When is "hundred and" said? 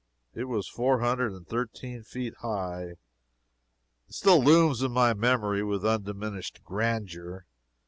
1.01-1.47